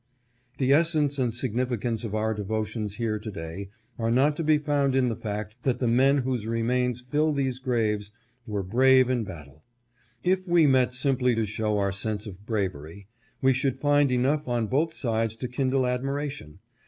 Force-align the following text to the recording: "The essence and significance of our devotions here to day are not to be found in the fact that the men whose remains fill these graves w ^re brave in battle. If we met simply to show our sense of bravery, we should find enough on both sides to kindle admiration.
"The 0.57 0.73
essence 0.73 1.19
and 1.19 1.31
significance 1.31 2.03
of 2.03 2.15
our 2.15 2.33
devotions 2.33 2.95
here 2.95 3.19
to 3.19 3.29
day 3.29 3.69
are 3.99 4.09
not 4.09 4.35
to 4.37 4.43
be 4.43 4.57
found 4.57 4.95
in 4.95 5.09
the 5.09 5.15
fact 5.15 5.57
that 5.61 5.77
the 5.77 5.87
men 5.87 6.17
whose 6.17 6.47
remains 6.47 7.01
fill 7.01 7.33
these 7.33 7.59
graves 7.59 8.09
w 8.47 8.63
^re 8.63 8.67
brave 8.67 9.11
in 9.11 9.23
battle. 9.25 9.63
If 10.23 10.47
we 10.47 10.65
met 10.65 10.95
simply 10.95 11.35
to 11.35 11.45
show 11.45 11.77
our 11.77 11.91
sense 11.91 12.25
of 12.25 12.47
bravery, 12.47 13.05
we 13.43 13.53
should 13.53 13.77
find 13.79 14.11
enough 14.11 14.47
on 14.47 14.65
both 14.65 14.95
sides 14.95 15.35
to 15.35 15.47
kindle 15.47 15.85
admiration. 15.85 16.57